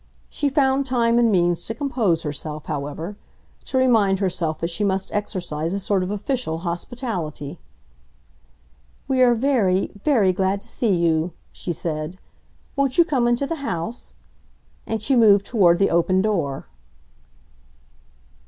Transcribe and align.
She 0.31 0.49
found 0.49 0.87
time 0.87 1.19
and 1.19 1.31
means 1.31 1.63
to 1.65 1.75
compose 1.75 2.23
herself, 2.23 2.65
however: 2.65 3.17
to 3.65 3.77
remind 3.77 4.17
herself 4.17 4.57
that 4.57 4.71
she 4.71 4.83
must 4.83 5.11
exercise 5.13 5.75
a 5.75 5.79
sort 5.79 6.01
of 6.01 6.09
official 6.09 6.57
hospitality. 6.65 7.59
"We 9.07 9.21
are 9.21 9.35
very—very 9.35 10.33
glad 10.33 10.61
to 10.61 10.67
see 10.67 10.95
you," 10.95 11.33
she 11.51 11.71
said. 11.71 12.17
"Won't 12.75 12.97
you 12.97 13.05
come 13.05 13.27
into 13.27 13.45
the 13.45 13.57
house?" 13.61 14.15
And 14.87 15.03
she 15.03 15.15
moved 15.15 15.45
toward 15.45 15.77
the 15.77 15.91
open 15.91 16.23
door. 16.23 16.65